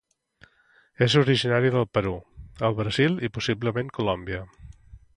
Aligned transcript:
És 1.07 1.17
originari 1.21 1.71
del 1.77 1.87
Perú, 1.97 2.15
el 2.71 2.79
Brasil 2.83 3.23
i 3.29 3.33
possiblement 3.39 3.97
Colòmbia. 3.99 4.45